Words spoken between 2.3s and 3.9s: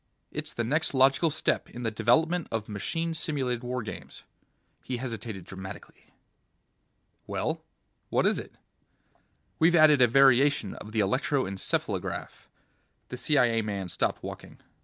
of machine simulated war